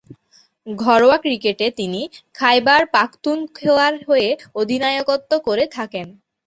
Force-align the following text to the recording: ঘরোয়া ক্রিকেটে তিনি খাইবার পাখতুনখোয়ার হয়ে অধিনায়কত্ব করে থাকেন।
ঘরোয়া 0.67 1.17
ক্রিকেটে 1.17 1.67
তিনি 1.71 2.01
খাইবার 2.35 2.81
পাখতুনখোয়ার 2.93 3.93
হয়ে 4.07 4.29
অধিনায়কত্ব 4.55 5.31
করে 5.47 5.63
থাকেন। 5.71 6.07